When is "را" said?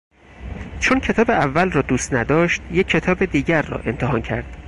1.71-1.81, 3.61-3.77